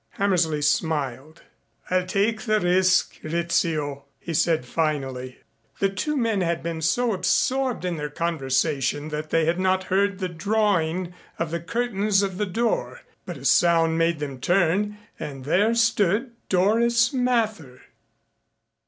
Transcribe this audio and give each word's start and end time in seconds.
Hammersley 0.17 0.63
smiled. 0.63 1.43
"I'll 1.91 2.07
take 2.07 2.41
the 2.41 2.59
risk, 2.59 3.19
Rizzio," 3.21 4.05
he 4.19 4.33
said 4.33 4.65
finally. 4.65 5.37
The 5.77 5.89
two 5.89 6.17
men 6.17 6.41
had 6.41 6.63
been 6.63 6.81
so 6.81 7.13
absorbed 7.13 7.85
in 7.85 7.97
their 7.97 8.09
conversation 8.09 9.09
that 9.09 9.29
they 9.29 9.45
had 9.45 9.59
not 9.59 9.83
heard 9.93 10.17
the 10.17 10.27
drawing 10.27 11.13
of 11.37 11.51
the 11.51 11.59
curtains 11.59 12.23
of 12.23 12.39
the 12.39 12.47
door, 12.47 13.01
but 13.27 13.37
a 13.37 13.45
sound 13.45 13.99
made 13.99 14.17
them 14.17 14.39
turn 14.41 14.97
and 15.19 15.45
there 15.45 15.75
stood 15.75 16.31
Doris 16.49 17.13
Mather. 17.13 17.81